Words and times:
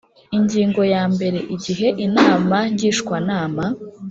Ingingo 0.37 0.81
ya 0.93 1.03
mbere 1.13 1.39
Igihe 1.55 1.87
Inama 2.05 2.57
Ngishwanama 2.73 3.65